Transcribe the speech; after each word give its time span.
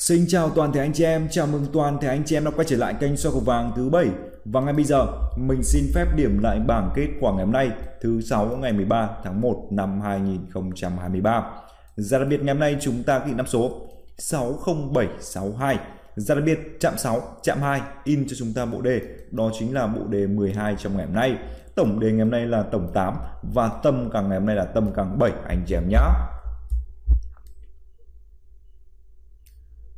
Xin 0.00 0.26
chào 0.28 0.50
toàn 0.50 0.72
thể 0.72 0.80
anh 0.80 0.92
chị 0.92 1.04
em, 1.04 1.28
chào 1.30 1.46
mừng 1.46 1.66
toàn 1.72 1.98
thể 2.00 2.08
anh 2.08 2.22
chị 2.26 2.36
em 2.36 2.44
đã 2.44 2.50
quay 2.50 2.64
trở 2.68 2.76
lại 2.76 2.94
kênh 3.00 3.16
soi 3.16 3.32
cầu 3.32 3.40
vàng 3.40 3.72
thứ 3.76 3.88
bảy. 3.88 4.06
Và 4.44 4.60
ngay 4.60 4.72
bây 4.72 4.84
giờ 4.84 5.06
mình 5.36 5.62
xin 5.62 5.82
phép 5.94 6.06
điểm 6.16 6.38
lại 6.42 6.58
bảng 6.58 6.90
kết 6.94 7.08
quả 7.20 7.32
ngày 7.32 7.44
hôm 7.44 7.52
nay 7.52 7.70
thứ 8.00 8.20
sáu 8.20 8.46
ngày 8.46 8.72
13 8.72 9.10
tháng 9.24 9.40
1 9.40 9.66
năm 9.70 10.00
2023 10.00 11.44
Giá 11.96 12.18
đặc 12.18 12.28
biệt 12.28 12.42
ngày 12.42 12.54
hôm 12.54 12.60
nay 12.60 12.76
chúng 12.80 13.02
ta 13.02 13.22
ghi 13.26 13.32
năm 13.34 13.46
số 13.46 13.86
60762 14.18 15.78
Giá 16.16 16.34
đặc 16.34 16.44
biệt 16.44 16.58
chạm 16.80 16.98
6, 16.98 17.22
chạm 17.42 17.58
2 17.60 17.80
in 18.04 18.26
cho 18.28 18.36
chúng 18.38 18.52
ta 18.54 18.64
bộ 18.64 18.80
đề. 18.80 19.00
Đó 19.30 19.50
chính 19.58 19.74
là 19.74 19.86
bộ 19.86 20.06
đề 20.08 20.26
12 20.26 20.76
trong 20.78 20.96
ngày 20.96 21.06
hôm 21.06 21.14
nay. 21.14 21.36
Tổng 21.74 22.00
đề 22.00 22.10
ngày 22.10 22.20
hôm 22.20 22.30
nay 22.30 22.46
là 22.46 22.62
tổng 22.62 22.90
8 22.94 23.14
và 23.54 23.70
tâm 23.82 24.10
càng 24.12 24.28
ngày 24.28 24.38
hôm 24.38 24.46
nay 24.46 24.56
là 24.56 24.64
tâm 24.64 24.90
càng 24.96 25.18
7 25.18 25.32
anh 25.48 25.62
chị 25.66 25.74
em 25.74 25.88
nhé 25.88 25.98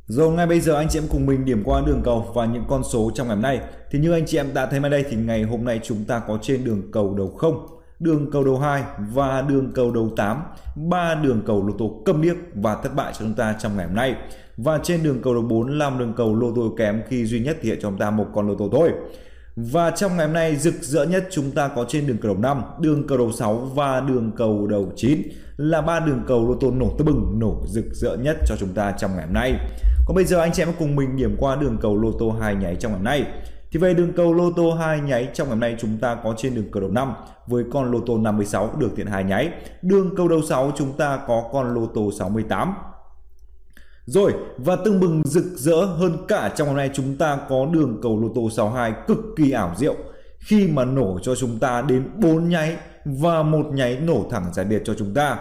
Rồi 0.07 0.31
ngay 0.31 0.47
bây 0.47 0.59
giờ 0.59 0.75
anh 0.75 0.87
chị 0.89 0.99
em 0.99 1.07
cùng 1.09 1.25
mình 1.25 1.45
điểm 1.45 1.61
qua 1.65 1.81
đường 1.85 2.01
cầu 2.03 2.31
và 2.33 2.45
những 2.45 2.63
con 2.67 2.83
số 2.83 3.11
trong 3.15 3.27
ngày 3.27 3.35
hôm 3.35 3.43
nay. 3.43 3.59
Thì 3.91 3.99
như 3.99 4.11
anh 4.11 4.25
chị 4.25 4.37
em 4.37 4.53
đã 4.53 4.65
thấy 4.65 4.79
ở 4.83 4.89
đây 4.89 5.05
thì 5.09 5.17
ngày 5.17 5.43
hôm 5.43 5.65
nay 5.65 5.79
chúng 5.83 6.05
ta 6.05 6.19
có 6.27 6.37
trên 6.41 6.63
đường 6.63 6.91
cầu 6.91 7.13
đầu 7.13 7.27
0, 7.27 7.67
đường 7.99 8.31
cầu 8.31 8.43
đầu 8.43 8.57
2 8.57 8.83
và 8.97 9.41
đường 9.41 9.71
cầu 9.75 9.91
đầu 9.91 10.09
8, 10.15 10.43
ba 10.75 11.15
đường 11.15 11.41
cầu 11.45 11.67
lô 11.67 11.73
tô 11.77 12.01
cầm 12.05 12.21
điếc 12.21 12.35
và 12.55 12.75
thất 12.75 12.95
bại 12.95 13.13
cho 13.13 13.19
chúng 13.19 13.33
ta 13.33 13.55
trong 13.59 13.77
ngày 13.77 13.85
hôm 13.85 13.95
nay. 13.95 14.15
Và 14.57 14.79
trên 14.83 15.03
đường 15.03 15.21
cầu 15.21 15.33
đầu 15.33 15.43
4 15.43 15.79
làm 15.79 15.99
đường 15.99 16.13
cầu 16.17 16.35
lô 16.35 16.51
tô 16.55 16.73
kém 16.77 17.01
khi 17.07 17.25
duy 17.25 17.39
nhất 17.39 17.57
hiện 17.61 17.79
cho 17.81 17.89
chúng 17.89 17.99
ta 17.99 18.11
một 18.11 18.25
con 18.33 18.47
lô 18.47 18.55
tô 18.55 18.69
thôi. 18.71 18.91
Và 19.55 19.91
trong 19.91 20.17
ngày 20.17 20.25
hôm 20.25 20.33
nay 20.33 20.55
rực 20.55 20.73
rỡ 20.81 21.03
nhất 21.03 21.27
chúng 21.31 21.51
ta 21.51 21.67
có 21.67 21.85
trên 21.87 22.07
đường 22.07 22.17
cầu 22.17 22.33
đầu 22.33 22.41
5, 22.41 22.61
đường 22.79 23.07
cầu 23.07 23.17
đầu 23.17 23.31
6 23.31 23.55
và 23.55 23.99
đường 23.99 24.31
cầu 24.35 24.67
đầu 24.67 24.91
9 24.95 25.21
là 25.57 25.81
ba 25.81 25.99
đường 25.99 26.21
cầu 26.27 26.47
lô 26.47 26.55
tô 26.55 26.71
nổ 26.71 26.89
tưng 26.97 27.05
bừng, 27.05 27.39
nổ 27.39 27.63
rực 27.67 27.85
rỡ 27.91 28.15
nhất 28.15 28.37
cho 28.47 28.55
chúng 28.59 28.73
ta 28.73 28.91
trong 28.91 29.15
ngày 29.15 29.25
hôm 29.25 29.33
nay. 29.33 29.53
Còn 30.05 30.15
bây 30.15 30.25
giờ 30.25 30.39
anh 30.39 30.51
chị 30.53 30.61
em 30.61 30.69
cùng 30.79 30.95
mình 30.95 31.15
điểm 31.15 31.35
qua 31.39 31.55
đường 31.55 31.77
cầu 31.81 31.97
lô 31.97 32.11
tô 32.11 32.31
hai 32.31 32.55
nháy 32.55 32.75
trong 32.75 32.91
ngày 32.91 32.97
hôm 32.97 33.05
nay. 33.05 33.25
Thì 33.71 33.79
về 33.79 33.93
đường 33.93 34.13
cầu 34.15 34.33
lô 34.33 34.51
tô 34.51 34.73
hai 34.73 35.01
nháy 35.01 35.29
trong 35.33 35.47
ngày 35.47 35.55
hôm 35.55 35.59
nay 35.59 35.75
chúng 35.79 35.97
ta 35.97 36.15
có 36.23 36.33
trên 36.37 36.55
đường 36.55 36.71
cầu 36.71 36.81
đầu 36.81 36.91
5 36.91 37.13
với 37.47 37.63
con 37.73 37.91
lô 37.91 37.99
tô 37.99 38.17
56 38.17 38.75
được 38.79 38.89
tiện 38.95 39.07
hai 39.07 39.23
nháy. 39.23 39.49
Đường 39.81 40.15
cầu 40.15 40.27
đầu 40.27 40.41
6 40.41 40.71
chúng 40.77 40.93
ta 40.93 41.19
có 41.27 41.43
con 41.51 41.73
lô 41.73 41.85
tô 41.85 42.11
68 42.19 42.73
rồi, 44.05 44.33
và 44.57 44.75
tưng 44.75 44.99
bừng 44.99 45.21
rực 45.25 45.45
rỡ 45.55 45.85
hơn 45.85 46.17
cả 46.27 46.51
trong 46.55 46.67
hôm 46.67 46.77
nay 46.77 46.89
chúng 46.93 47.17
ta 47.17 47.37
có 47.49 47.65
đường 47.71 47.99
cầu 48.01 48.21
lô 48.21 48.27
tô 48.35 48.49
62 48.49 48.93
cực 49.07 49.17
kỳ 49.37 49.51
ảo 49.51 49.73
diệu 49.77 49.95
khi 50.39 50.67
mà 50.67 50.85
nổ 50.85 51.19
cho 51.21 51.35
chúng 51.35 51.59
ta 51.59 51.81
đến 51.81 52.09
4 52.15 52.49
nháy 52.49 52.75
và 53.05 53.43
một 53.43 53.65
nháy 53.73 53.97
nổ 53.97 54.25
thẳng 54.31 54.53
giải 54.53 54.65
biệt 54.65 54.81
cho 54.85 54.93
chúng 54.93 55.13
ta. 55.13 55.37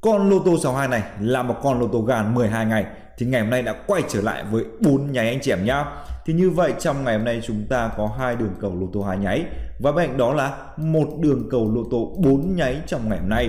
Con 0.00 0.30
lô 0.30 0.38
tô 0.38 0.58
62 0.62 0.88
này 0.88 1.02
là 1.20 1.42
một 1.42 1.54
con 1.62 1.80
lô 1.80 1.88
tô 1.88 2.02
gàn 2.02 2.34
12 2.34 2.66
ngày 2.66 2.84
thì 3.18 3.26
ngày 3.26 3.40
hôm 3.40 3.50
nay 3.50 3.62
đã 3.62 3.74
quay 3.86 4.02
trở 4.08 4.20
lại 4.20 4.44
với 4.50 4.64
4 4.80 5.12
nháy 5.12 5.28
anh 5.28 5.40
chị 5.40 5.52
em 5.52 5.64
nhá. 5.64 5.84
Thì 6.26 6.32
như 6.32 6.50
vậy 6.50 6.74
trong 6.78 7.04
ngày 7.04 7.16
hôm 7.16 7.24
nay 7.24 7.40
chúng 7.44 7.66
ta 7.68 7.90
có 7.96 8.10
hai 8.18 8.36
đường 8.36 8.54
cầu 8.60 8.74
lô 8.80 8.86
tô 8.92 9.02
2 9.02 9.18
nháy 9.18 9.44
và 9.80 9.92
bên 9.92 10.08
cạnh 10.08 10.18
đó 10.18 10.34
là 10.34 10.56
một 10.76 11.08
đường 11.20 11.48
cầu 11.50 11.72
lô 11.74 11.84
tô 11.90 12.16
4 12.18 12.56
nháy 12.56 12.80
trong 12.86 13.08
ngày 13.08 13.18
hôm 13.18 13.28
nay. 13.28 13.48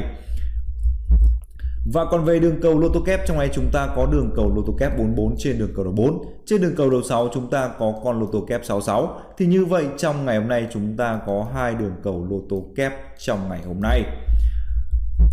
Và 1.94 2.06
còn 2.06 2.26
về 2.26 2.40
đường 2.40 2.62
cầu 2.62 2.80
lô 2.80 2.90
tô 2.90 3.04
kép 3.06 3.28
trong 3.28 3.38
này 3.38 3.50
chúng 3.54 3.70
ta 3.72 3.88
có 3.96 4.06
đường 4.06 4.30
cầu 4.36 4.56
lô 4.56 4.62
tô 4.68 4.74
kép 4.80 4.98
44 4.98 5.36
trên 5.38 5.60
đường 5.60 5.70
cầu 5.76 5.84
đầu 5.84 5.94
4. 5.94 6.24
Trên 6.46 6.62
đường 6.62 6.74
cầu 6.78 6.90
đầu 6.90 7.02
6 7.02 7.30
chúng 7.34 7.50
ta 7.50 7.70
có 7.80 7.94
con 8.04 8.20
lô 8.20 8.26
tô 8.26 8.46
kép 8.48 8.66
66. 8.66 9.20
Thì 9.38 9.46
như 9.46 9.66
vậy 9.66 9.86
trong 9.98 10.26
ngày 10.26 10.38
hôm 10.38 10.48
nay 10.48 10.68
chúng 10.74 10.98
ta 10.98 11.20
có 11.26 11.48
hai 11.54 11.76
đường 11.76 11.94
cầu 12.04 12.28
lô 12.30 12.38
tô 12.50 12.66
kép 12.76 12.94
trong 13.20 13.50
ngày 13.50 13.60
hôm 13.68 13.82
nay. 13.82 14.04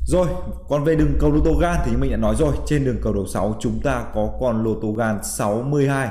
Rồi, 0.07 0.27
còn 0.69 0.85
về 0.85 0.97
đường 0.97 1.13
cầu 1.21 1.33
lô 1.33 1.41
tô 1.41 1.55
gan 1.61 1.77
thì 1.85 1.97
mình 1.97 2.11
đã 2.11 2.17
nói 2.17 2.35
rồi, 2.39 2.55
trên 2.67 2.85
đường 2.85 2.99
cầu 3.03 3.13
đầu 3.13 3.27
6 3.27 3.57
chúng 3.61 3.81
ta 3.85 4.05
có 4.15 4.31
con 4.41 4.65
lô 4.65 4.75
tô 4.83 4.93
gan 4.93 5.19
62, 5.23 6.09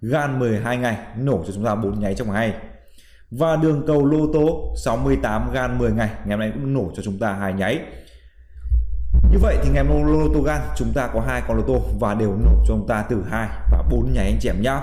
gan 0.00 0.38
12 0.38 0.76
ngày, 0.76 0.96
nổ 1.18 1.44
cho 1.46 1.52
chúng 1.54 1.64
ta 1.64 1.74
4 1.74 2.00
nháy 2.00 2.14
trong 2.14 2.32
ngày. 2.32 2.54
Và 3.30 3.56
đường 3.56 3.82
cầu 3.86 4.06
lô 4.06 4.32
tô 4.32 4.74
68 4.84 5.50
gan 5.52 5.78
10 5.78 5.92
ngày, 5.92 6.10
ngày 6.24 6.30
hôm 6.30 6.40
nay 6.40 6.52
cũng 6.54 6.74
nổ 6.74 6.90
cho 6.96 7.02
chúng 7.02 7.18
ta 7.18 7.32
hai 7.32 7.52
nháy. 7.52 7.80
Như 9.32 9.38
vậy 9.38 9.58
thì 9.62 9.70
ngày 9.70 9.84
hôm 9.84 10.06
lô 10.06 10.34
tô 10.34 10.40
gan, 10.40 10.60
chúng 10.76 10.92
ta 10.94 11.10
có 11.14 11.20
hai 11.20 11.42
con 11.48 11.56
lô 11.56 11.62
tô 11.62 11.80
và 12.00 12.14
đều 12.14 12.30
nổ 12.44 12.50
cho 12.66 12.74
chúng 12.74 12.86
ta 12.86 13.04
từ 13.08 13.22
2 13.30 13.48
và 13.72 13.84
4 13.90 14.12
nháy 14.12 14.26
anh 14.26 14.38
chị 14.40 14.48
em 14.48 14.62
nhá. 14.62 14.80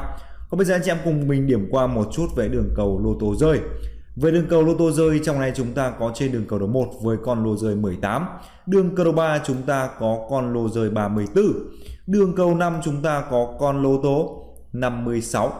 Còn 0.49 0.57
bây 0.57 0.65
giờ 0.65 0.75
anh 0.75 0.81
chị 0.85 0.91
em 0.91 0.97
cùng 1.03 1.27
mình 1.27 1.47
điểm 1.47 1.67
qua 1.71 1.87
một 1.87 2.07
chút 2.11 2.27
về 2.35 2.47
đường 2.47 2.69
cầu 2.75 3.01
lô 3.03 3.13
tô 3.19 3.35
rơi. 3.35 3.59
Về 4.15 4.31
đường 4.31 4.45
cầu 4.49 4.63
lô 4.63 4.73
tô 4.73 4.91
rơi, 4.91 5.19
trong 5.23 5.39
này 5.39 5.51
chúng 5.55 5.73
ta 5.73 5.93
có 5.99 6.11
trên 6.15 6.31
đường 6.31 6.45
cầu 6.47 6.59
đầu 6.59 6.67
1 6.67 6.85
với 7.01 7.17
con 7.25 7.43
lô 7.43 7.57
rơi 7.57 7.75
18. 7.75 8.25
Đường 8.65 8.95
cầu 8.95 9.03
đầu 9.05 9.13
3 9.13 9.39
chúng 9.45 9.61
ta 9.61 9.89
có 9.99 10.27
con 10.29 10.53
lô 10.53 10.69
rơi 10.69 10.89
34. 10.89 11.45
Đường 12.07 12.35
cầu 12.35 12.55
5 12.55 12.79
chúng 12.83 13.01
ta 13.01 13.23
có 13.31 13.55
con 13.59 13.83
lô 13.83 14.01
tô 14.03 14.43
56 14.73 15.51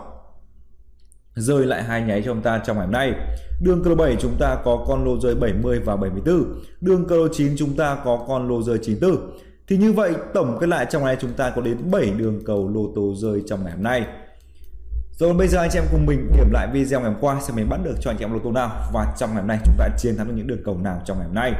rơi 1.37 1.65
lại 1.65 1.83
hai 1.83 2.01
nháy 2.01 2.21
cho 2.25 2.33
chúng 2.33 2.41
ta 2.41 2.61
trong 2.65 2.77
ngày 2.77 2.85
hôm 2.85 2.93
nay. 2.93 3.13
Đường 3.61 3.83
cơ 3.83 3.95
7 3.95 4.15
chúng 4.19 4.35
ta 4.39 4.57
có 4.65 4.85
con 4.87 5.05
lô 5.05 5.19
rơi 5.19 5.35
70 5.35 5.79
và 5.79 5.95
74. 5.95 6.43
Đường 6.81 7.05
cơ 7.07 7.27
9 7.31 7.55
chúng 7.57 7.75
ta 7.75 7.97
có 8.05 8.25
con 8.27 8.47
lô 8.47 8.61
rơi 8.61 8.77
94. 8.81 9.17
Thì 9.67 9.77
như 9.77 9.93
vậy, 9.93 10.13
tổng 10.33 10.57
kết 10.59 10.67
lại 10.67 10.85
trong 10.89 11.03
ngày 11.03 11.17
chúng 11.21 11.33
ta 11.33 11.49
có 11.49 11.61
đến 11.61 11.91
7 11.91 12.11
đường 12.17 12.41
cầu 12.45 12.69
lô 12.75 12.91
tô 12.95 13.13
rơi 13.15 13.43
trong 13.47 13.63
ngày 13.63 13.73
hôm 13.73 13.83
nay. 13.83 14.05
Rồi 15.19 15.33
bây 15.33 15.47
giờ 15.47 15.59
anh 15.59 15.69
chị 15.69 15.79
em 15.79 15.85
cùng 15.91 16.05
mình 16.05 16.31
điểm 16.37 16.51
lại 16.51 16.67
video 16.73 16.99
ngày 16.99 17.11
hôm 17.11 17.21
qua 17.21 17.41
xem 17.41 17.55
mình 17.55 17.69
bắt 17.69 17.79
được 17.83 17.95
cho 18.01 18.11
anh 18.11 18.17
chị 18.17 18.25
em 18.25 18.33
lô 18.33 18.39
tô 18.39 18.51
nào 18.51 18.71
và 18.93 19.13
trong 19.17 19.29
ngày 19.29 19.39
hôm 19.39 19.47
nay 19.47 19.59
chúng 19.65 19.75
ta 19.77 19.89
chiến 19.97 20.17
thắng 20.17 20.27
được 20.27 20.33
những 20.37 20.47
đường 20.47 20.63
cầu 20.65 20.77
nào 20.77 21.01
trong 21.05 21.17
ngày 21.17 21.27
hôm 21.27 21.35
nay. 21.35 21.53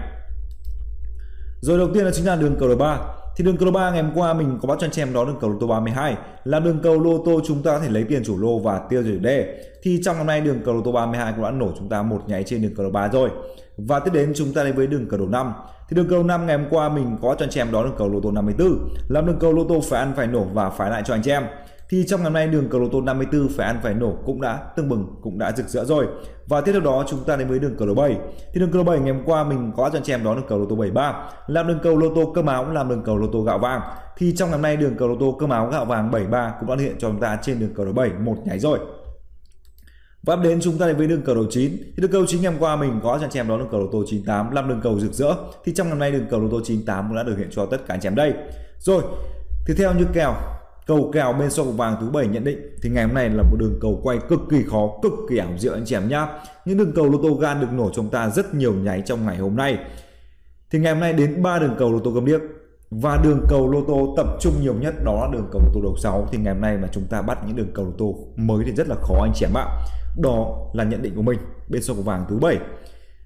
Rồi 1.62 1.78
đầu 1.78 1.88
tiên 1.94 2.06
là 2.06 2.12
chính 2.14 2.26
là 2.26 2.36
đường 2.36 2.56
cầu 2.60 2.76
3 2.80 3.00
thì 3.38 3.44
đường 3.44 3.58
cầu 3.58 3.66
lô 3.66 3.72
3 3.72 3.92
ngày 3.92 4.04
hôm 4.04 4.12
qua 4.16 4.34
mình 4.34 4.60
có 4.62 4.68
bắt 4.68 4.78
cho 4.80 4.88
anh 4.88 4.92
em 5.00 5.14
đó 5.14 5.26
đường 5.26 5.38
cầu 5.42 5.50
lô 5.50 5.58
tô 5.60 5.68
32 5.68 6.16
là 6.44 6.60
đường 6.60 6.80
cầu 6.84 7.00
lô 7.04 7.24
tô 7.26 7.42
chúng 7.48 7.64
ta 7.64 7.72
có 7.72 7.80
thể 7.80 7.90
lấy 7.90 8.04
tiền 8.04 8.24
chủ 8.26 8.38
lô 8.42 8.60
và 8.60 8.82
tiêu 8.90 9.04
rồi 9.04 9.18
đề. 9.18 9.64
Thì 9.84 10.00
trong 10.04 10.18
hôm 10.18 10.28
nay 10.28 10.42
đường 10.42 10.62
cầu 10.66 10.76
lô 10.76 10.82
tô 10.82 10.92
32 10.92 11.34
cũng 11.34 11.44
đã 11.44 11.52
nổ 11.52 11.72
chúng 11.78 11.90
ta 11.90 12.02
một 12.02 12.22
nháy 12.28 12.44
trên 12.44 12.62
đường 12.62 12.76
cầu 12.76 12.86
lô 12.86 12.92
3 12.92 13.08
rồi. 13.08 13.30
Và 13.78 14.00
tiếp 14.00 14.12
đến 14.14 14.34
chúng 14.36 14.54
ta 14.54 14.64
đến 14.64 14.76
với 14.76 14.88
đường 14.88 15.06
cầu 15.10 15.20
lô 15.20 15.26
5. 15.26 15.54
Thì 15.90 15.96
đường 15.96 16.08
cầu 16.10 16.24
5 16.24 16.46
ngày 16.46 16.58
hôm 16.58 16.68
qua 16.70 16.90
mình 16.90 17.18
có 17.22 17.36
cho 17.40 17.46
anh 17.46 17.50
em 17.56 17.72
đó 17.72 17.84
đường 17.84 17.96
cầu 17.98 18.10
lô 18.10 18.20
tô 18.22 18.32
54 18.32 18.90
là 19.08 19.22
đường 19.22 19.40
cầu 19.40 19.54
lô 19.54 19.64
tô 19.64 19.82
phải 19.90 20.00
ăn 20.00 20.14
phải 20.16 20.28
nổ 20.28 20.44
và 20.44 20.70
phải 20.70 20.90
lại 20.90 21.02
cho 21.06 21.14
anh 21.14 21.30
em 21.30 21.44
thì 21.90 22.06
trong 22.08 22.20
ngày 22.20 22.24
hôm 22.24 22.34
nay 22.34 22.48
đường 22.48 22.68
cầu 22.70 22.82
lô 22.82 22.88
tô 22.90 23.02
54 23.02 23.50
phải 23.50 23.68
ăn 23.68 23.80
phải 23.84 23.94
nổ 23.94 24.18
cũng 24.26 24.42
đã 24.42 24.60
tương 24.76 24.90
bừng 24.90 25.08
cũng 25.22 25.38
đã 25.40 25.52
rực 25.52 25.68
rỡ 25.68 25.86
rồi 25.86 26.08
và 26.48 26.62
tiếp 26.62 26.72
theo 26.72 26.82
đó 26.82 27.06
chúng 27.10 27.24
ta 27.24 27.36
đến 27.36 27.48
với 27.48 27.60
đường 27.60 27.76
cầu 27.78 27.88
lô 27.88 27.94
7 27.94 28.18
thì 28.54 28.60
đường 28.60 28.72
cầu 28.72 28.78
lô 28.78 28.84
7 28.84 29.00
ngày 29.00 29.14
hôm 29.14 29.24
qua 29.26 29.44
mình 29.44 29.72
có 29.78 29.90
cho 29.90 29.98
anh 29.98 30.04
chị 30.04 30.14
em 30.14 30.24
đó 30.24 30.36
đường 30.36 30.46
cầu 30.50 30.60
lô 30.60 30.66
tô 30.66 30.76
73 30.76 31.30
làm 31.48 31.68
đường 31.68 31.80
cầu 31.84 31.98
lô 31.98 32.16
tô 32.16 32.32
cơm 32.36 32.46
áo 32.46 32.72
làm 32.72 32.90
đường 32.90 33.04
cầu 33.06 33.18
lô 33.18 33.28
tô 33.28 33.42
gạo 33.42 33.60
vàng 33.60 33.82
thì 34.18 34.36
trong 34.36 34.50
ngày 34.50 34.58
hôm 34.58 34.62
nay 34.62 34.78
đường 34.78 34.96
cầu 34.98 35.08
lô 35.08 35.16
tô 35.20 35.38
cơm 35.40 35.50
áo 35.50 35.70
gạo 35.72 35.86
vàng 35.86 36.12
73 36.12 36.54
cũng 36.60 36.70
đã 36.70 36.84
hiện 36.84 36.96
cho 37.00 37.10
chúng 37.10 37.20
ta 37.20 37.38
trên 37.42 37.60
đường 37.60 37.74
cầu 37.76 37.86
lô 37.86 37.94
7 37.94 38.10
một 38.10 38.38
nháy 38.46 38.60
rồi 38.60 38.80
và 40.24 40.36
đến 40.36 40.60
chúng 40.62 40.78
ta 40.78 40.88
đến 40.88 40.98
với 40.98 41.08
đường 41.08 41.22
cầu 41.26 41.36
đầu 41.36 41.46
9 41.50 41.72
thì 41.78 42.02
đường 42.02 42.12
cầu 42.12 42.26
9 42.26 42.42
ngày 42.42 42.52
hôm 42.52 42.62
qua 42.62 42.76
mình 42.76 43.00
có 43.04 43.18
cho 43.18 43.26
anh 43.26 43.32
chị 43.32 43.40
em 43.40 43.48
đó 43.48 43.58
đường 43.58 43.68
cầu 43.72 43.80
lô 43.80 43.88
tô 43.92 44.04
98 44.08 44.52
làm 44.52 44.70
đường 44.70 44.80
cầu 44.84 45.00
rực 45.00 45.14
rỡ 45.14 45.34
thì 45.66 45.74
trong 45.74 45.88
ngày 45.88 45.92
hôm 45.92 46.00
nay 46.00 46.12
đường 46.12 46.26
cầu 46.30 46.40
lô 46.40 46.50
tô 46.50 46.62
98 46.64 47.08
cũng 47.08 47.18
đã 47.18 47.24
được 47.24 47.38
hiện 47.38 47.50
cho 47.52 47.66
tất 47.66 47.78
cả 47.88 47.94
anh 47.94 48.00
chị 48.02 48.08
em 48.08 48.16
đây 48.16 48.34
rồi 48.80 49.04
tiếp 49.66 49.74
theo 49.78 49.94
như 49.94 50.06
kèo 50.14 50.34
cầu 50.88 51.12
kèo 51.14 51.34
bên 51.34 51.50
soi 51.50 51.66
vàng 51.66 51.98
thứ 52.02 52.10
bảy 52.10 52.28
nhận 52.28 52.44
định 52.44 52.78
thì 52.84 52.90
ngày 52.90 53.06
hôm 53.06 53.14
nay 53.14 53.30
là 53.30 53.44
một 53.44 53.58
đường 53.60 53.78
cầu 53.82 54.00
quay 54.04 54.18
cực 54.30 54.40
kỳ 54.50 54.64
khó, 54.64 54.90
cực 55.02 55.14
kỳ 55.30 55.38
ảo 55.38 55.50
diệu 55.58 55.74
anh 55.74 55.86
chị 55.86 55.96
em 55.96 56.08
nhá. 56.08 56.28
Những 56.66 56.78
đường 56.78 56.92
cầu 56.96 57.10
lô 57.10 57.18
tô 57.24 57.34
gan 57.34 57.62
được 57.62 57.68
nổ 57.72 57.90
chúng 57.94 58.10
ta 58.10 58.30
rất 58.30 58.54
nhiều 58.54 58.74
nháy 58.74 59.02
trong 59.06 59.26
ngày 59.26 59.38
hôm 59.38 59.56
nay. 59.56 59.78
Thì 60.72 60.80
ngày 60.80 60.94
hôm 60.94 61.02
nay 61.02 61.14
đến 61.14 61.44
ba 61.44 61.60
đường 61.60 61.76
cầu 61.80 61.92
lô 61.92 62.00
tô 62.00 62.12
cầm 62.16 62.26
điếc 62.26 62.42
và 62.92 63.20
đường 63.24 63.42
cầu 63.50 63.72
lô 63.72 63.82
tô 63.88 64.14
tập 64.18 64.28
trung 64.40 64.54
nhiều 64.62 64.76
nhất 64.82 64.94
đó 65.06 65.26
là 65.26 65.30
đường 65.34 65.50
cầu 65.52 65.62
lô 65.66 65.72
tô 65.74 65.82
đầu 65.84 65.96
6 65.98 66.28
thì 66.32 66.38
ngày 66.38 66.54
hôm 66.54 66.62
nay 66.62 66.78
mà 66.78 66.88
chúng 66.92 67.04
ta 67.04 67.22
bắt 67.22 67.38
những 67.48 67.56
đường 67.56 67.72
cầu 67.74 67.86
lô 67.86 67.92
tô 67.98 68.16
mới 68.36 68.64
thì 68.66 68.72
rất 68.72 68.88
là 68.88 68.96
khó 69.02 69.16
anh 69.22 69.32
chị 69.36 69.46
em 69.46 69.58
ạ. 69.58 69.66
Đó 70.22 70.58
là 70.74 70.84
nhận 70.84 71.02
định 71.02 71.16
của 71.16 71.22
mình 71.22 71.40
bên 71.70 71.84
soi 71.84 71.96
vàng 71.96 72.26
thứ 72.30 72.40
bảy. 72.40 72.58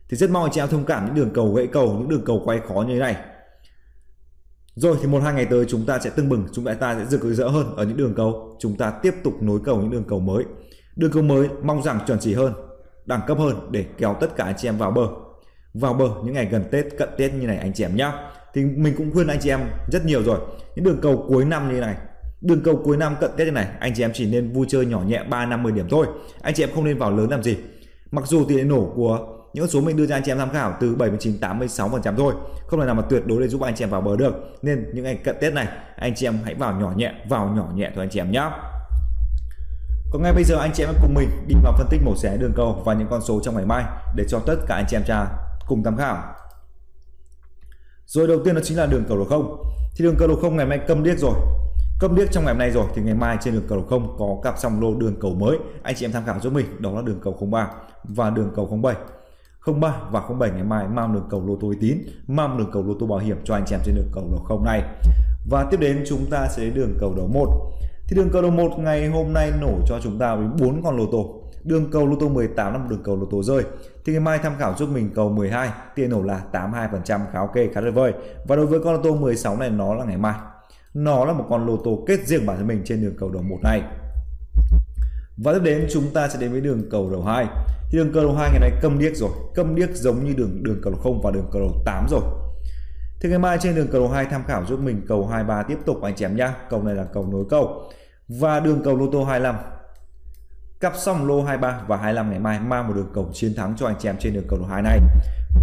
Thì 0.10 0.18
rất 0.18 0.30
mong 0.30 0.44
anh 0.44 0.52
chị 0.52 0.62
em 0.62 0.68
thông 0.70 0.86
cảm 0.86 1.06
những 1.06 1.16
đường 1.16 1.30
cầu 1.34 1.54
gãy 1.54 1.68
cầu, 1.68 1.96
những 2.00 2.10
đường 2.10 2.26
cầu 2.26 2.42
quay 2.46 2.60
khó 2.68 2.74
như 2.74 2.94
thế 2.94 3.00
này 3.00 3.16
rồi 4.76 4.98
thì 5.02 5.08
một 5.08 5.24
hai 5.24 5.34
ngày 5.34 5.46
tới 5.46 5.66
chúng 5.68 5.86
ta 5.86 6.00
sẽ 6.00 6.10
tưng 6.10 6.30
bừng, 6.30 6.48
chúng 6.54 6.66
ta 6.66 6.96
sẽ 7.00 7.06
rực 7.06 7.22
rỡ 7.24 7.48
hơn 7.48 7.76
ở 7.76 7.86
những 7.86 7.98
đường 7.98 8.14
cầu. 8.16 8.58
Chúng 8.60 8.76
ta 8.76 8.92
tiếp 9.02 9.14
tục 9.24 9.34
nối 9.42 9.60
cầu 9.66 9.82
những 9.82 9.92
đường 9.92 10.04
cầu 10.08 10.20
mới. 10.20 10.44
Đường 10.96 11.12
cầu 11.12 11.24
mới 11.24 11.48
mong 11.64 11.84
rằng 11.84 12.00
chuẩn 12.08 12.20
chỉ 12.20 12.34
hơn, 12.34 12.54
đẳng 13.06 13.22
cấp 13.28 13.38
hơn 13.38 13.56
để 13.72 13.86
kéo 13.98 14.16
tất 14.22 14.36
cả 14.36 14.44
anh 14.44 14.56
chị 14.58 14.68
em 14.68 14.78
vào 14.78 14.92
bờ. 14.92 15.08
Vào 15.74 15.94
bờ 15.94 16.10
những 16.24 16.34
ngày 16.34 16.46
gần 16.52 16.64
Tết, 16.72 16.86
cận 16.98 17.10
Tết 17.18 17.34
như 17.34 17.48
này 17.48 17.58
anh 17.58 17.74
chị 17.74 17.84
em 17.84 17.96
nhá. 17.96 18.14
Thì 18.54 18.66
mình 18.66 18.94
cũng 18.98 19.12
khuyên 19.14 19.28
anh 19.28 19.40
chị 19.40 19.50
em 19.50 19.60
rất 19.92 20.06
nhiều 20.06 20.24
rồi. 20.24 20.40
Những 20.76 20.86
đường 20.86 21.00
cầu 21.02 21.26
cuối 21.28 21.46
năm 21.46 21.74
như 21.74 21.80
này, 21.80 21.96
đường 22.42 22.62
cầu 22.64 22.82
cuối 22.84 22.98
năm 22.98 23.16
cận 23.20 23.32
Tết 23.38 23.48
như 23.48 23.52
này, 23.52 23.68
anh 23.80 23.94
chị 23.96 24.04
em 24.04 24.12
chỉ 24.14 24.32
nên 24.32 24.54
vui 24.54 24.66
chơi 24.70 24.86
nhỏ 24.86 25.02
nhẹ 25.02 25.24
3 25.30 25.46
50 25.46 25.72
điểm 25.72 25.86
thôi. 25.90 26.08
Anh 26.42 26.54
chị 26.54 26.64
em 26.64 26.70
không 26.76 26.86
nên 26.86 26.98
vào 26.98 27.12
lớn 27.12 27.30
làm 27.30 27.44
gì. 27.44 27.58
Mặc 28.12 28.28
dù 28.28 28.46
tỷ 28.46 28.56
lệ 28.56 28.64
nổ 28.64 28.92
của 28.96 29.41
những 29.54 29.68
số 29.68 29.82
mình 29.82 29.98
đưa 29.98 30.06
ra 30.06 30.16
anh 30.16 30.24
chị 30.26 30.32
em 30.32 30.38
tham 30.38 30.50
khảo 30.50 30.78
từ 30.80 30.96
79 30.96 31.40
86 31.40 31.90
phần 31.90 32.02
trăm 32.02 32.16
thôi. 32.16 32.34
Không 32.68 32.80
thể 32.80 32.86
nào 32.86 32.96
mà 32.96 33.04
tuyệt 33.10 33.24
đối 33.26 33.42
để 33.42 33.48
giúp 33.48 33.62
anh 33.62 33.76
chị 33.76 33.84
em 33.84 33.90
vào 33.90 34.02
bờ 34.02 34.16
được. 34.16 34.34
Nên 34.62 34.92
những 34.94 35.04
ngày 35.04 35.16
cận 35.16 35.36
tết 35.42 35.54
này, 35.54 35.68
anh 35.96 36.16
chị 36.16 36.28
em 36.28 36.40
hãy 36.44 36.56
vào 36.56 36.74
nhỏ 36.80 36.94
nhẹ, 36.96 37.14
vào 37.30 37.48
nhỏ 37.48 37.68
nhẹ 37.76 37.92
thôi 37.96 38.04
anh 38.04 38.10
chị 38.10 38.20
em 38.20 38.32
nhé 38.32 38.50
còn 40.12 40.22
ngay 40.22 40.34
bây 40.34 40.44
giờ 40.44 40.58
anh 40.60 40.72
chị 40.74 40.84
em 40.84 40.94
cùng 41.02 41.14
mình 41.14 41.30
đi 41.48 41.56
vào 41.64 41.74
phân 41.78 41.88
tích 41.90 42.02
mổ 42.06 42.16
xẻ 42.16 42.38
đường 42.38 42.54
cầu 42.56 42.82
và 42.86 42.94
những 42.94 43.08
con 43.10 43.22
số 43.22 43.40
trong 43.44 43.56
ngày 43.56 43.66
mai 43.66 43.84
để 44.16 44.24
cho 44.28 44.40
tất 44.40 44.56
cả 44.68 44.76
anh 44.76 44.86
chị 44.90 44.98
em 44.98 45.04
cha 45.08 45.28
cùng 45.68 45.84
tham 45.84 45.98
khảo. 45.98 46.24
Rồi 48.06 48.28
đầu 48.28 48.40
tiên 48.46 48.56
đó 48.56 48.62
chính 48.64 48.78
là 48.78 48.86
đường 48.86 49.04
cầu 49.08 49.18
đồ 49.18 49.26
không. 49.26 49.64
Thì 49.96 50.06
đường 50.06 50.16
cầu 50.20 50.28
đồ 50.28 50.36
không 50.36 50.58
ngày 50.58 50.66
mai 50.66 50.80
câm 50.88 51.04
điếc 51.04 51.18
rồi. 51.18 51.34
Câm 52.00 52.16
điếc 52.16 52.32
trong 52.32 52.44
ngày 52.44 52.54
hôm 52.54 52.60
nay 52.60 52.72
rồi, 52.72 52.86
thì 52.96 53.02
ngày 53.02 53.14
mai 53.14 53.38
trên 53.42 53.54
đường 53.54 53.66
cầu 53.70 53.78
đầu 53.78 53.88
không 53.90 54.16
có 54.20 54.38
cặp 54.44 54.60
song 54.60 54.82
lô 54.82 54.94
đường 54.94 55.16
cầu 55.22 55.34
mới. 55.34 55.58
Anh 55.84 55.96
chị 55.96 56.06
em 56.06 56.12
tham 56.12 56.24
khảo 56.26 56.40
giúp 56.40 56.54
mình, 56.54 56.66
đó 56.80 56.92
là 56.92 57.02
đường 57.02 57.20
cầu 57.24 57.48
03 57.52 57.68
và 58.04 58.30
đường 58.30 58.52
cầu 58.56 58.80
07 58.84 58.96
03 59.66 60.02
và 60.12 60.22
07 60.40 60.52
ngày 60.52 60.64
mai 60.64 60.88
mang 60.88 61.14
đường 61.14 61.28
cầu 61.30 61.48
lô 61.48 61.56
tô 61.56 61.68
uy 61.68 61.76
tín 61.82 61.98
mang 62.28 62.58
đường 62.58 62.70
cầu 62.74 62.84
lô 62.88 62.94
tô 63.00 63.08
bảo 63.08 63.20
hiểm 63.20 63.38
cho 63.44 63.54
anh 63.54 63.64
chị 63.66 63.76
em 63.76 63.82
trên 63.86 63.96
đường 63.96 64.10
cầu 64.14 64.24
đầu 64.32 64.42
không 64.44 64.66
này. 64.66 64.84
Và 65.50 65.68
tiếp 65.72 65.78
đến 65.80 66.04
chúng 66.08 66.26
ta 66.32 66.48
sẽ 66.48 66.64
đến 66.64 66.74
đường 66.74 66.94
cầu 67.00 67.14
đầu 67.18 67.28
1 67.28 67.48
thì 68.08 68.16
đường 68.16 68.30
cầu 68.34 68.42
đầu 68.42 68.52
1 68.52 68.72
ngày 68.78 69.08
hôm 69.08 69.34
nay 69.34 69.52
nổ 69.62 69.80
cho 69.86 70.00
chúng 70.04 70.20
ta 70.20 70.36
với 70.36 70.48
4 70.60 70.82
con 70.84 70.98
lô 70.98 71.06
tô. 71.12 71.44
Đường 71.64 71.92
cầu 71.92 72.08
lô 72.08 72.16
tô 72.20 72.30
18 72.30 72.74
là 72.74 72.80
một 72.80 72.86
đường 72.90 73.04
cầu 73.04 73.16
lô 73.16 73.26
tô 73.26 73.44
rơi. 73.44 73.64
Thì 74.06 74.14
ngày 74.14 74.22
mai 74.22 74.38
tham 74.38 74.54
khảo 74.60 74.74
giúp 74.78 74.90
mình 74.94 75.10
cầu 75.16 75.30
12 75.30 75.70
tiền 75.96 76.10
nổ 76.10 76.22
là 76.22 76.42
82% 76.52 77.20
khá 77.32 77.40
ok 77.40 77.56
khá 77.74 77.82
tuyệt 77.82 77.94
vời. 77.94 78.14
Và 78.48 78.56
đối 78.56 78.66
với 78.66 78.80
con 78.84 78.94
lô 78.94 79.02
tô 79.02 79.16
16 79.16 79.58
này, 79.58 79.70
nó 79.70 79.94
là 79.94 80.06
ngày 80.06 80.18
mai. 80.18 80.34
Nó 80.94 81.26
là 81.26 81.34
một 81.34 81.46
con 81.50 81.68
lô 81.68 81.78
tô 81.78 82.04
kết 82.08 82.20
riêng 82.28 82.46
bản 82.46 82.58
thân 82.58 82.68
mình 82.68 82.82
trên 82.86 83.02
đường 83.02 83.16
cầu 83.20 83.30
đầu 83.30 83.44
1 83.44 83.58
này 83.64 83.82
và 85.44 85.54
tiếp 85.54 85.60
đến 85.64 85.88
chúng 85.92 86.14
ta 86.14 86.28
sẽ 86.28 86.40
đến 86.40 86.52
với 86.52 86.62
đường 86.62 86.90
cầu 86.92 87.10
đầu 87.12 87.24
2 87.24 87.46
thì 87.90 87.98
đường 87.98 88.12
cầu 88.14 88.24
đầu 88.24 88.36
2 88.36 88.50
ngày 88.52 88.60
nay 88.60 88.72
câm 88.82 89.00
điếc 89.00 89.16
rồi, 89.16 89.30
câm 89.56 89.76
điếc 89.76 89.90
giống 89.90 90.26
như 90.26 90.34
đường 90.34 90.64
đường 90.64 90.80
cầu 90.84 90.94
đầu 90.94 91.02
0 91.02 91.22
và 91.24 91.32
đường 91.32 91.50
cầu 91.52 91.62
đầu 91.62 91.82
8 91.86 92.08
rồi. 92.10 92.22
Thì 93.22 93.30
ngày 93.30 93.40
mai 93.40 93.58
trên 93.62 93.76
đường 93.76 93.88
cầu 93.92 94.02
đầu 94.02 94.10
2 94.10 94.26
tham 94.26 94.44
khảo 94.48 94.66
giúp 94.66 94.80
mình 94.80 95.02
cầu 95.08 95.28
23 95.28 95.64
tiếp 95.64 95.78
tục 95.86 96.02
anh 96.02 96.16
chị 96.16 96.26
em 96.26 96.36
nhá. 96.36 96.54
Cầu 96.70 96.84
này 96.84 96.96
là 96.96 97.04
cầu 97.14 97.28
nối 97.32 97.46
cầu. 97.50 97.92
Và 98.28 98.60
đường 98.60 98.82
cầu 98.84 98.98
lô 98.98 99.12
tô 99.12 99.24
25 99.24 99.56
cặp 100.80 100.94
xong 100.96 101.28
lô 101.28 101.44
23 101.44 101.82
và 101.88 101.98
25 101.98 102.30
ngày 102.30 102.40
mai 102.40 102.60
mang 102.60 102.88
một 102.88 102.94
đường 102.96 103.12
cầu 103.14 103.30
chiến 103.34 103.54
thắng 103.56 103.74
cho 103.78 103.88
anh 103.88 103.96
chị 104.00 104.10
em 104.10 104.16
trên 104.20 104.34
đường 104.34 104.46
cầu 104.48 104.60
đầu 104.60 104.68
2 104.68 104.82
này 104.82 105.00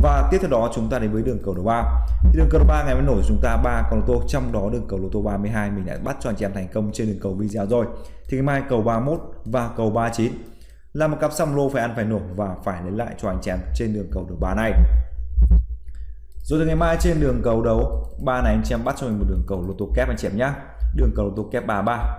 và 0.02 0.29
tiếp 0.31 0.38
theo 0.40 0.50
đó 0.50 0.70
chúng 0.75 0.90
ta 0.90 0.99
đến 0.99 1.12
với 1.12 1.23
đường 1.23 1.38
cầu 1.44 1.55
đầu 1.55 1.64
3 1.64 1.85
thì 2.23 2.38
đường 2.38 2.49
cầu 2.50 2.58
đầu 2.58 2.69
3 2.69 2.85
ngày 2.85 2.94
mới 2.94 3.05
nổi 3.05 3.23
chúng 3.29 3.40
ta 3.43 3.56
ba 3.56 3.82
con 3.90 4.00
lô 4.00 4.06
tô, 4.06 4.23
trong 4.29 4.52
đó 4.52 4.69
đường 4.73 4.87
cầu 4.88 4.99
lô 4.99 5.08
tô 5.12 5.23
32 5.23 5.70
mình 5.70 5.87
đã 5.87 5.99
bắt 6.05 6.17
cho 6.20 6.31
anh 6.31 6.37
chị 6.37 6.44
em 6.44 6.52
thành 6.55 6.69
công 6.75 6.90
trên 6.93 7.06
đường 7.06 7.19
cầu 7.23 7.35
video 7.35 7.67
rồi. 7.67 7.87
Thì 8.29 8.37
ngày 8.37 8.43
mai 8.43 8.62
cầu 8.69 8.82
31 8.82 9.20
và 9.44 9.70
cầu 9.76 9.90
39 9.90 10.32
là 10.93 11.06
một 11.06 11.17
cặp 11.20 11.32
song 11.32 11.56
lô 11.56 11.69
phải 11.69 11.82
ăn 11.82 11.93
phải 11.96 12.05
nổ 12.05 12.20
và 12.37 12.56
phải 12.64 12.82
lấy 12.82 12.93
lại 12.93 13.14
cho 13.19 13.29
anh 13.29 13.38
chị 13.43 13.50
em 13.50 13.58
trên 13.75 13.94
đường 13.94 14.06
cầu 14.12 14.26
đầu 14.29 14.38
3 14.40 14.55
này. 14.55 14.73
Rồi 16.43 16.61
từ 16.61 16.67
ngày 16.67 16.76
mai 16.76 16.96
trên 17.00 17.20
đường 17.20 17.40
cầu 17.44 17.62
đấu, 17.62 18.08
ba 18.25 18.43
này 18.43 18.52
anh 18.55 18.62
chị 18.64 18.75
em 18.75 18.85
bắt 18.85 18.94
cho 19.00 19.06
mình 19.06 19.19
một 19.19 19.25
đường 19.29 19.44
cầu 19.49 19.64
lô 19.69 19.75
tô 19.79 19.88
kép 19.94 20.08
anh 20.08 20.17
chị 20.17 20.29
em 20.29 20.37
nhé 20.37 20.50
đường 20.96 21.11
cầu 21.17 21.25
lô 21.26 21.32
tô 21.37 21.49
kép 21.52 21.67
33 21.67 22.19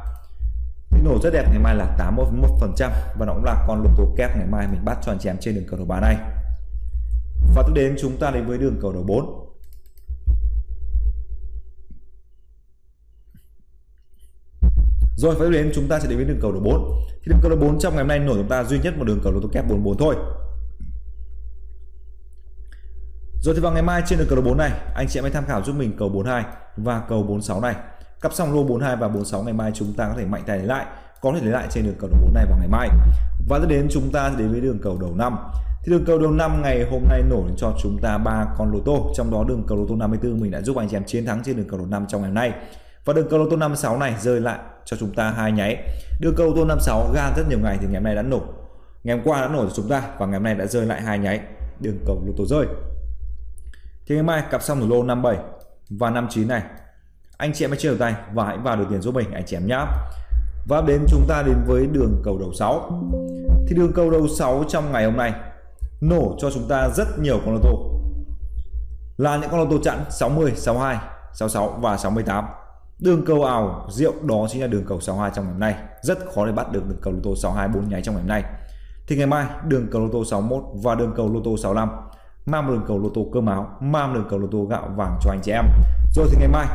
thì 0.89 1.01
nổ 1.04 1.18
rất 1.24 1.30
đẹp, 1.33 1.44
ngày 1.50 1.60
mai 1.60 1.75
là 1.75 1.95
81% 1.98 2.89
và 3.19 3.25
nó 3.25 3.33
cũng 3.33 3.44
là 3.44 3.66
con 3.68 3.83
lô 3.83 3.89
tô 3.98 4.13
kép 4.18 4.38
ngày 4.38 4.48
mai 4.51 4.68
mình 4.71 4.86
bắt 4.86 4.98
cho 5.01 5.12
anh 5.12 5.19
chị 5.19 5.30
em 5.30 5.38
trên 5.39 5.56
đường 5.56 5.63
cầu 5.69 5.77
đầu 5.77 5.88
3 5.88 6.00
này 6.00 6.16
và 7.56 7.63
tiếp 7.63 7.74
đến 7.75 7.95
chúng 8.01 8.18
ta 8.18 8.31
đến 8.31 8.45
với 8.45 8.57
đường 8.57 8.77
cầu 8.81 8.94
đầu 8.94 9.03
4 9.03 9.50
Rồi, 15.19 15.36
và 15.36 15.45
tiếp 15.45 15.51
đến 15.51 15.71
chúng 15.75 15.88
ta 15.88 16.00
sẽ 16.00 16.07
đến 16.07 16.18
với 16.18 16.25
đường 16.25 16.39
cầu 16.41 16.51
đầu 16.51 16.62
4 16.62 17.07
Thì 17.09 17.31
đường 17.31 17.39
cầu 17.41 17.50
đầu 17.50 17.59
4 17.59 17.80
trong 17.80 17.94
ngày 17.94 18.03
hôm 18.03 18.07
nay 18.07 18.19
nổi 18.19 18.38
chúng 18.38 18.47
ta 18.50 18.63
duy 18.63 18.80
nhất 18.80 18.97
một 18.97 19.03
đường 19.03 19.19
cầu 19.24 19.33
lô 19.33 19.39
tô 19.41 19.50
kép 19.53 19.69
44 19.69 19.97
thôi. 19.97 20.15
Rồi 23.42 23.56
thì 23.56 23.62
vào 23.62 23.74
ngày 23.74 23.81
mai 23.81 24.01
trên 24.07 24.19
đường 24.19 24.27
cầu 24.30 24.35
đầu 24.35 24.45
4 24.45 24.57
này, 24.57 24.71
anh 24.95 25.07
chị 25.07 25.19
em 25.19 25.24
hãy 25.24 25.31
tham 25.31 25.45
khảo 25.45 25.63
giúp 25.63 25.75
mình 25.75 25.95
cầu 26.00 26.09
42 26.09 26.44
và 26.77 27.00
cầu 27.09 27.24
46 27.24 27.62
này. 27.62 27.75
Cặp 28.21 28.33
song 28.33 28.53
lô 28.53 28.63
42 28.63 28.95
và 28.95 29.07
46 29.07 29.44
ngày 29.44 29.53
mai 29.53 29.71
chúng 29.75 29.94
ta 29.94 30.07
có 30.07 30.13
thể 30.18 30.25
mạnh 30.25 30.44
tay 30.47 30.57
lấy 30.57 30.68
lại, 30.68 30.85
có 31.21 31.31
thể 31.35 31.42
lấy 31.42 31.53
lại 31.53 31.68
trên 31.71 31.83
đường 31.83 31.95
cầu 32.00 32.09
đầu 32.09 32.19
4 32.21 32.33
này 32.33 32.45
vào 32.50 32.57
ngày 32.59 32.68
mai. 32.68 32.89
Và 33.47 33.59
tiếp 33.59 33.68
đến 33.69 33.88
chúng 33.92 34.12
ta 34.12 34.30
sẽ 34.30 34.35
đến 34.39 34.51
với 34.51 34.62
đường 34.62 34.80
cầu 34.83 34.97
đầu 35.01 35.15
5 35.15 35.38
thì 35.84 35.92
đường 35.92 36.06
cầu 36.06 36.20
đầu 36.20 36.31
năm 36.31 36.62
ngày 36.62 36.86
hôm 36.92 37.04
nay 37.10 37.24
nổi 37.30 37.52
cho 37.58 37.74
chúng 37.81 37.98
ta 38.02 38.18
ba 38.18 38.46
con 38.58 38.72
lô 38.74 38.80
tô. 38.80 39.12
Trong 39.16 39.31
đó 39.31 39.44
đường 39.48 39.64
cầu 39.68 39.78
lô 39.78 39.86
tô 39.88 39.96
54 39.96 40.40
mình 40.40 40.52
đã 40.52 40.62
giúp 40.62 40.78
anh 40.78 40.90
chị 40.90 40.98
em 40.98 41.04
chiến 41.06 41.26
thắng 41.26 41.42
trên 41.44 41.58
đường 41.58 41.68
cầu 41.70 41.80
đầu 41.80 41.88
năm 41.88 42.06
trong 42.08 42.22
ngày 42.22 42.30
hôm 42.30 42.36
nay. 42.36 42.54
Và 43.06 43.14
đường 43.14 43.28
cầu 43.30 43.40
lô 43.40 43.50
tô 43.50 43.58
56 43.58 43.98
này 43.98 44.16
rơi 44.20 44.42
lại 44.42 44.60
cho 44.86 44.98
chúng 44.98 45.14
ta 45.14 45.31
hai 45.31 45.52
nháy. 45.52 45.78
Đường 46.22 46.34
cầu 46.38 46.48
lô 46.48 46.56
tô 46.56 46.66
56 46.66 47.12
gan 47.14 47.34
rất 47.38 47.44
nhiều 47.50 47.60
ngày 47.60 47.78
thì 47.81 47.86
ngày 47.86 47.96
hôm 47.96 48.04
nay 48.04 48.16
đã 48.16 48.22
nổ. 48.22 48.42
Ngày 49.04 49.18
hôm 49.18 49.26
qua 49.28 49.42
đã 49.42 49.48
nổ 49.48 49.66
cho 49.66 49.72
chúng 49.76 49.90
ta 49.90 50.04
và 50.18 50.26
ngày 50.26 50.36
hôm 50.36 50.44
nay 50.44 50.56
đã 50.56 50.66
rơi 50.66 50.86
lại 50.86 51.02
hai 51.02 51.20
nháy. 51.20 51.40
Đường 51.80 51.98
cầu 52.06 52.24
lô 52.26 52.34
tô 52.38 52.46
rơi. 52.46 52.66
Thì 54.08 54.16
ngày 54.16 54.24
mai 54.24 54.44
cặp 54.52 54.64
xong 54.64 54.81
thủ 54.81 54.88
lô 54.90 55.04
57 55.04 55.44
và 55.90 56.10
59 56.10 56.48
này, 56.48 56.62
anh 57.38 57.54
chị 57.54 57.66
em 57.66 57.72
hãy 57.72 57.80
chơi 57.80 57.96
tay 58.00 58.14
và 58.34 58.46
hãy 58.46 58.58
vào 58.58 58.78
được 58.78 58.86
tiền 58.90 59.02
giúp 59.02 59.16
mình, 59.16 59.31
anh 59.31 59.44
chị 59.46 59.58
em 59.58 59.68
nhé 59.68 59.86
và 60.68 60.81
đến 60.88 61.06
chúng 61.08 61.26
ta 61.28 61.44
đến 61.46 61.56
với 61.68 61.88
đường 61.88 62.22
cầu 62.24 62.38
đầu 62.38 62.54
6 62.54 63.02
thì 63.68 63.76
đường 63.76 63.92
cầu 63.96 64.12
đầu 64.12 64.28
6 64.28 64.64
trong 64.68 64.92
ngày 64.92 65.06
hôm 65.06 65.18
nay 65.18 65.34
nổ 66.01 66.36
cho 66.40 66.51
chúng 66.51 66.68
ta 66.68 66.90
rất 66.90 67.19
nhiều 67.19 67.40
con 67.46 67.54
lô 67.54 67.60
tô. 67.63 68.00
Là 69.18 69.38
những 69.38 69.50
con 69.50 69.60
lô 69.60 69.66
tô 69.69 69.78
chẵn 69.84 70.06
60, 70.10 70.54
62, 70.56 70.98
66 71.34 71.78
và 71.81 71.98
68 71.98 72.46
đường 73.00 73.25
cầu 73.25 73.44
ảo 73.44 73.88
rượu 73.90 74.13
đó 74.24 74.48
chính 74.50 74.62
là 74.62 74.68
đường 74.68 74.86
cầu 74.88 75.00
62 75.00 75.31
trong 75.36 75.46
ngày 75.46 75.51
hôm 75.51 75.60
nay. 75.60 75.75
Rất 76.01 76.19
khó 76.36 76.46
để 76.46 76.51
bắt 76.51 76.72
được 76.72 76.88
đường 76.88 77.00
cầu 77.01 77.13
lô 77.13 77.19
tô 77.24 77.36
62 77.36 77.68
bốn 77.68 77.90
nháy 77.90 78.01
trong 78.01 78.16
ngày 78.16 78.22
hôm 78.22 78.30
nay. 78.30 78.44
Thì 79.07 79.16
ngày 79.16 79.28
mai 79.28 79.46
đường 79.68 79.88
cầu 79.92 80.01
lô 80.01 80.07
tô 80.12 80.25
61 80.25 80.63
và 80.84 80.96
đường 80.96 81.13
cầu 81.16 81.34
lô 81.34 81.42
tô 81.44 81.57
65 81.57 81.90
mang 82.45 82.68
một 82.68 82.74
đường 82.74 82.84
cầu 82.88 83.00
lô 83.00 83.10
tô 83.10 83.25
cơm 83.34 83.45
áo 83.45 83.78
mang 83.80 84.13
đường 84.13 84.25
cầu 84.30 84.40
lô 84.40 84.48
tô 84.52 84.66
gạo 84.69 84.90
vàng 84.95 85.19
cho 85.22 85.31
anh 85.31 85.40
chị 85.44 85.52
em. 85.52 85.66
Rồi 86.16 86.28
thì 86.31 86.38
ngày 86.40 86.48
mai 86.48 86.68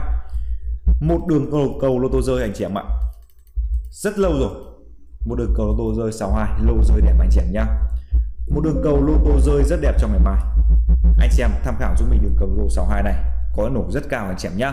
một 1.00 1.20
đường 1.28 1.50
cầu, 1.50 1.78
cầu 1.80 1.98
lô 1.98 2.08
tô 2.12 2.22
rơi 2.22 2.42
anh 2.42 2.52
chị 2.54 2.64
em 2.64 2.78
ạ. 2.78 2.84
Rất 3.90 4.18
lâu 4.18 4.32
rồi 4.32 4.50
một 5.26 5.34
đường 5.38 5.54
cầu 5.56 5.66
lô 5.66 5.74
tô 5.78 5.94
rơi 5.96 6.12
62 6.12 6.48
lô 6.62 6.82
rơi 6.84 7.00
đẹp 7.00 7.14
anh 7.20 7.28
chị 7.32 7.40
em 7.40 7.52
nhá 7.52 7.66
một 8.48 8.60
đường 8.64 8.80
cầu 8.84 9.06
lô 9.06 9.14
tô 9.24 9.40
rơi 9.40 9.62
rất 9.64 9.80
đẹp 9.80 9.94
trong 9.98 10.10
ngày 10.10 10.20
mai 10.24 10.40
anh 11.18 11.30
xem 11.30 11.50
tham 11.64 11.74
khảo 11.78 11.94
giúp 11.98 12.06
mình 12.10 12.22
đường 12.22 12.36
cầu 12.38 12.48
lô 12.56 12.68
62 12.68 13.02
này 13.02 13.14
có 13.56 13.68
nổ 13.68 13.84
rất 13.90 14.08
cao 14.08 14.26
anh 14.26 14.36
chị 14.38 14.48
em 14.48 14.56
nhá 14.56 14.72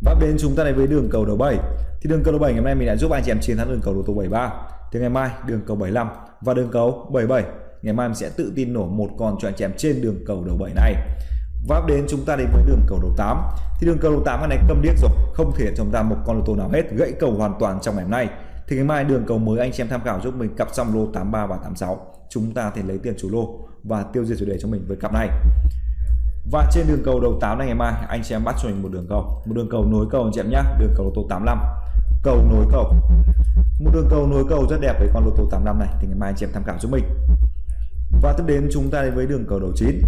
và 0.00 0.14
đến 0.20 0.36
chúng 0.40 0.56
ta 0.56 0.64
này 0.64 0.72
với 0.72 0.86
đường 0.86 1.08
cầu 1.10 1.24
đầu 1.24 1.36
7 1.36 1.58
thì 2.00 2.10
đường 2.10 2.22
cầu 2.24 2.32
đầu 2.32 2.38
7 2.38 2.52
ngày 2.52 2.58
hôm 2.58 2.64
nay 2.64 2.74
mình 2.74 2.86
đã 2.86 2.96
giúp 2.96 3.10
anh 3.10 3.22
chị 3.24 3.30
em 3.30 3.40
chiến 3.40 3.56
thắng 3.56 3.68
đường 3.68 3.80
cầu 3.84 3.94
lô 3.94 4.02
tô 4.02 4.14
73 4.14 4.52
thì 4.92 5.00
ngày 5.00 5.08
mai 5.08 5.30
đường 5.46 5.60
cầu 5.66 5.76
75 5.76 6.08
và 6.40 6.54
đường 6.54 6.70
cầu 6.72 7.10
77 7.12 7.44
ngày 7.82 7.94
mai 7.94 8.08
mình 8.08 8.16
sẽ 8.16 8.30
tự 8.36 8.52
tin 8.56 8.72
nổ 8.72 8.86
một 8.86 9.08
con 9.18 9.36
cho 9.40 9.48
anh 9.48 9.54
chị 9.56 9.64
em 9.64 9.72
trên 9.76 10.02
đường 10.02 10.24
cầu 10.26 10.44
đầu 10.46 10.56
7 10.56 10.72
này 10.74 10.94
và 11.68 11.82
đến 11.88 12.04
chúng 12.08 12.24
ta 12.24 12.36
đến 12.36 12.48
với 12.52 12.62
đường 12.66 12.82
cầu 12.86 12.98
đầu 13.02 13.12
8 13.16 13.42
thì 13.80 13.86
đường 13.86 13.98
cầu 14.00 14.12
đầu 14.12 14.22
8 14.24 14.40
ngày 14.40 14.48
này 14.48 14.58
cầm 14.68 14.82
điếc 14.82 14.98
rồi 14.98 15.10
không 15.34 15.52
thể 15.56 15.66
cho 15.66 15.84
chúng 15.84 15.92
ta 15.92 16.02
một 16.02 16.16
con 16.26 16.36
lô 16.36 16.44
tô 16.46 16.56
nào 16.56 16.68
hết 16.68 16.90
gãy 16.90 17.12
cầu 17.20 17.32
hoàn 17.32 17.54
toàn 17.60 17.78
trong 17.82 17.94
ngày 17.94 18.04
hôm 18.04 18.10
nay 18.10 18.28
thì 18.68 18.76
ngày 18.76 18.84
mai 18.84 19.04
đường 19.04 19.24
cầu 19.26 19.38
mới 19.38 19.60
anh 19.60 19.72
chị 19.72 19.82
em 19.82 19.88
tham 19.88 20.00
khảo 20.04 20.20
giúp 20.20 20.34
mình 20.34 20.54
cặp 20.56 20.68
xong 20.72 20.94
lô 20.94 21.06
83 21.06 21.46
và 21.46 21.56
86 21.56 22.06
chúng 22.28 22.54
ta 22.54 22.70
thể 22.70 22.82
lấy 22.82 22.98
tiền 22.98 23.14
chủ 23.18 23.28
lô 23.32 23.68
và 23.84 24.02
tiêu 24.12 24.24
diệt 24.24 24.38
chủ 24.38 24.46
đề 24.46 24.58
cho 24.60 24.68
mình 24.68 24.84
với 24.88 24.96
cặp 24.96 25.12
này. 25.12 25.28
Và 26.52 26.70
trên 26.72 26.86
đường 26.88 27.02
cầu 27.04 27.20
đầu 27.20 27.38
8 27.40 27.58
này 27.58 27.66
ngày 27.66 27.76
mai, 27.76 27.92
anh 28.08 28.22
chị 28.24 28.34
em 28.34 28.44
bắt 28.44 28.54
cho 28.62 28.68
mình 28.68 28.82
một 28.82 28.88
đường 28.92 29.06
cầu. 29.08 29.42
Một 29.46 29.54
đường 29.54 29.68
cầu 29.70 29.84
nối 29.84 30.06
cầu 30.10 30.22
anh 30.22 30.32
chị 30.34 30.40
em 30.40 30.50
nhé 30.50 30.62
đường 30.80 30.92
cầu 30.96 31.06
lô 31.06 31.12
tô 31.14 31.26
85 31.30 31.58
cầu 32.22 32.36
nối 32.50 32.66
cầu. 32.72 32.92
Một 33.80 33.90
đường 33.94 34.06
cầu 34.10 34.26
nối 34.26 34.44
cầu 34.48 34.66
rất 34.70 34.78
đẹp 34.80 34.94
với 34.98 35.08
con 35.14 35.24
lô 35.24 35.30
tô 35.36 35.48
85 35.50 35.78
này, 35.78 35.88
thì 36.00 36.06
ngày 36.06 36.16
mai 36.18 36.28
anh 36.28 36.36
chị 36.36 36.46
em 36.46 36.52
tham 36.52 36.64
khảo 36.64 36.76
giúp 36.80 36.92
mình. 36.92 37.04
Và 38.22 38.32
tiếp 38.32 38.44
đến 38.46 38.68
chúng 38.72 38.90
ta 38.90 39.02
đến 39.02 39.14
với 39.14 39.26
đường 39.26 39.44
cầu 39.48 39.60
đầu 39.60 39.72
9 39.76 40.00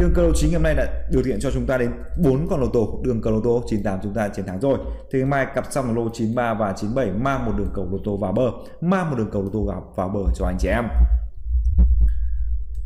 đường 0.00 0.12
cầu 0.14 0.32
chính 0.34 0.52
hôm 0.52 0.62
nay 0.62 0.74
đã 0.74 0.86
điều 1.10 1.22
kiện 1.22 1.40
cho 1.40 1.50
chúng 1.50 1.66
ta 1.66 1.78
đến 1.78 1.90
4 2.18 2.48
con 2.50 2.60
lô 2.60 2.66
tô 2.66 3.00
đường 3.04 3.22
cầu 3.22 3.32
lô 3.32 3.40
tô 3.40 3.62
98 3.66 3.98
chúng 4.02 4.14
ta 4.14 4.28
chiến 4.28 4.46
thắng 4.46 4.60
rồi 4.60 4.78
thì 5.12 5.18
ngày 5.18 5.28
mai 5.28 5.46
cặp 5.54 5.64
xong 5.70 5.96
lô 5.96 6.08
93 6.12 6.54
và 6.54 6.74
97 6.76 7.12
mang 7.12 7.44
một 7.46 7.52
đường 7.56 7.70
cầu 7.74 7.88
lô 7.92 7.98
tô 8.04 8.16
vào 8.16 8.32
bờ 8.32 8.50
mang 8.80 9.10
một 9.10 9.16
đường 9.18 9.30
cầu 9.32 9.42
lô 9.42 9.48
tô 9.52 9.64
vào, 9.64 9.92
vào 9.96 10.08
bờ 10.08 10.20
cho 10.34 10.46
anh 10.46 10.56
chị 10.60 10.68
em 10.68 10.84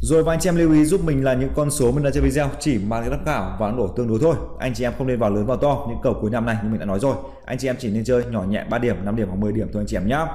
rồi 0.00 0.22
và 0.22 0.32
anh 0.32 0.40
chị 0.40 0.48
em 0.48 0.56
lưu 0.56 0.72
ý 0.72 0.84
giúp 0.84 1.00
mình 1.04 1.24
là 1.24 1.34
những 1.34 1.50
con 1.54 1.70
số 1.70 1.92
mình 1.92 2.04
đã 2.04 2.10
chơi 2.10 2.22
video 2.22 2.50
chỉ 2.60 2.78
mang 2.78 3.02
cái 3.02 3.10
tham 3.10 3.24
khảo 3.24 3.56
và 3.60 3.70
nổ 3.70 3.88
tương 3.88 4.08
đối 4.08 4.18
thôi. 4.22 4.36
Anh 4.58 4.74
chị 4.74 4.84
em 4.84 4.92
không 4.98 5.06
nên 5.06 5.18
vào 5.18 5.30
lớn 5.30 5.46
vào 5.46 5.56
to 5.56 5.86
những 5.88 5.98
cầu 6.02 6.14
cuối 6.20 6.30
năm 6.30 6.46
này 6.46 6.56
như 6.62 6.68
mình 6.68 6.80
đã 6.80 6.86
nói 6.86 7.00
rồi. 7.00 7.16
Anh 7.44 7.58
chị 7.58 7.68
em 7.68 7.76
chỉ 7.78 7.90
nên 7.90 8.04
chơi 8.04 8.24
nhỏ 8.24 8.42
nhẹ 8.42 8.64
3 8.70 8.78
điểm, 8.78 9.04
5 9.04 9.16
điểm 9.16 9.28
hoặc 9.28 9.36
10 9.36 9.52
điểm 9.52 9.68
thôi 9.72 9.82
anh 9.82 9.86
chị 9.86 9.96
em 9.96 10.08
nhé. 10.08 10.26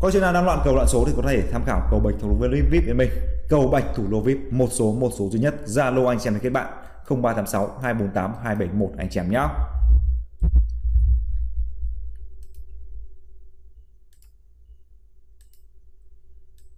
Có 0.00 0.10
chuyện 0.10 0.22
nào 0.22 0.32
đang 0.32 0.44
loạn 0.44 0.60
cầu 0.64 0.74
loạn 0.74 0.86
số 0.88 1.04
thì 1.06 1.12
có 1.16 1.22
thể 1.28 1.42
tham 1.52 1.62
khảo 1.66 1.88
cầu 1.90 2.00
bạch 2.00 2.14
thủ 2.20 2.36
với 2.40 2.48
VIP 2.48 2.84
với 2.84 2.94
mình. 2.94 3.10
Cầu 3.48 3.68
bạch 3.68 3.84
thủ 3.94 4.04
lô 4.10 4.20
VIP 4.20 4.38
một 4.50 4.68
số 4.70 4.92
một 4.92 5.10
số 5.18 5.28
duy 5.30 5.40
nhất. 5.40 5.54
Zalo 5.64 6.06
anh 6.06 6.18
chị 6.18 6.28
em 6.30 6.38
kết 6.42 6.50
bạn 6.50 6.72
0386 7.08 7.78
248 7.82 8.34
271 8.42 8.90
anh 8.98 9.08
chị 9.10 9.20
em 9.20 9.30
nhé. 9.30 9.46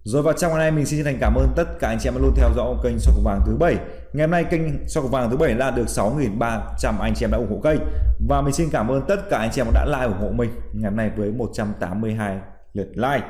Rồi 0.03 0.23
vào 0.23 0.33
trong 0.33 0.51
ngày 0.51 0.59
nay, 0.59 0.71
mình 0.71 0.85
xin 0.85 0.99
chân 0.99 1.05
thành 1.05 1.17
cảm 1.21 1.35
ơn 1.35 1.53
tất 1.55 1.79
cả 1.79 1.87
anh 1.87 1.97
chị 1.99 2.09
em 2.09 2.13
đã 2.13 2.21
luôn 2.21 2.33
theo 2.35 2.49
dõi 2.55 2.75
kênh 2.83 2.99
soi 2.99 3.13
cầu 3.15 3.23
vàng 3.23 3.41
thứ 3.45 3.57
bảy. 3.59 3.75
Ngày 4.13 4.27
hôm 4.27 4.31
nay 4.31 4.43
kênh 4.43 4.87
soi 4.87 5.03
cầu 5.03 5.11
vàng 5.11 5.29
thứ 5.29 5.37
bảy 5.37 5.55
là 5.55 5.71
được 5.71 5.85
6.300 5.87 6.99
anh 6.99 7.13
chị 7.15 7.25
em 7.25 7.31
đã 7.31 7.37
ủng 7.37 7.49
hộ 7.49 7.59
kênh 7.63 7.79
và 8.27 8.41
mình 8.41 8.53
xin 8.53 8.69
cảm 8.71 8.87
ơn 8.87 9.01
tất 9.07 9.29
cả 9.29 9.37
anh 9.37 9.49
chị 9.53 9.61
em 9.61 9.67
đã 9.73 9.85
like 9.85 10.03
ủng 10.03 10.19
hộ 10.21 10.29
mình 10.29 10.49
ngày 10.73 10.91
hôm 10.91 10.97
nay 10.97 11.11
với 11.17 11.31
182 11.31 12.39
lượt 12.73 12.87
like. 12.95 13.27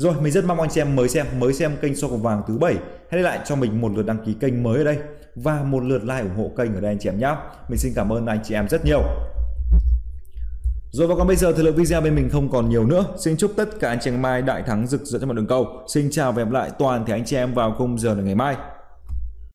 Rồi, 0.00 0.14
mình 0.20 0.32
rất 0.32 0.44
mong 0.44 0.60
anh 0.60 0.70
chị 0.70 0.80
em 0.80 0.96
mới 0.96 1.08
xem 1.08 1.26
mới 1.38 1.52
xem 1.52 1.76
kênh 1.80 1.96
soi 1.96 2.10
cầu 2.10 2.18
vàng 2.18 2.42
thứ 2.48 2.58
bảy 2.58 2.76
hãy 3.10 3.20
lại 3.22 3.38
cho 3.44 3.56
mình 3.56 3.80
một 3.80 3.92
lượt 3.96 4.06
đăng 4.06 4.24
ký 4.24 4.34
kênh 4.40 4.62
mới 4.62 4.78
ở 4.78 4.84
đây 4.84 4.98
và 5.34 5.62
một 5.62 5.84
lượt 5.84 6.02
like 6.04 6.20
ủng 6.20 6.36
hộ 6.36 6.50
kênh 6.56 6.74
ở 6.74 6.80
đây 6.80 6.90
anh 6.90 6.98
chị 6.98 7.08
em 7.08 7.18
nhé. 7.18 7.36
Mình 7.68 7.78
xin 7.78 7.92
cảm 7.96 8.12
ơn 8.12 8.26
anh 8.26 8.40
chị 8.44 8.54
em 8.54 8.68
rất 8.68 8.84
nhiều. 8.84 9.02
Rồi, 10.92 11.08
và 11.08 11.14
còn 11.18 11.26
bây 11.26 11.36
giờ 11.36 11.52
thời 11.52 11.64
lượng 11.64 11.74
video 11.76 12.00
bên 12.00 12.14
mình 12.14 12.28
không 12.30 12.50
còn 12.50 12.68
nhiều 12.68 12.86
nữa. 12.86 13.04
Xin 13.18 13.36
chúc 13.36 13.52
tất 13.56 13.68
cả 13.80 13.88
anh 13.88 13.98
chị 14.00 14.10
em 14.10 14.22
mai 14.22 14.42
đại 14.42 14.62
thắng 14.62 14.86
rực 14.86 15.00
rỡ 15.04 15.18
trong 15.18 15.28
mọi 15.28 15.36
đường 15.36 15.46
cầu. 15.46 15.66
Xin 15.88 16.08
chào 16.10 16.32
và 16.32 16.44
hẹn 16.44 16.52
lại 16.52 16.70
toàn 16.78 17.04
thể 17.06 17.12
anh 17.12 17.24
chị 17.24 17.36
em 17.36 17.54
vào 17.54 17.74
khung 17.78 17.98
giờ 17.98 18.14
ngày 18.14 18.34
mai. 18.34 18.56